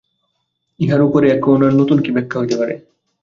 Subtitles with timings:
[0.79, 2.73] ইহার উপরে এখন আর নূতন ব্যাখ্যা কী হইতে পারে?